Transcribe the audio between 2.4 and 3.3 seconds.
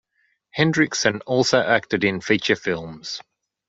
films.